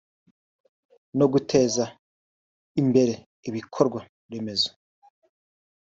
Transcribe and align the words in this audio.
no 1.17 1.25
guteza 1.33 1.85
imbere 2.81 3.13
ibikorwa 3.49 3.99
remezo 4.31 4.69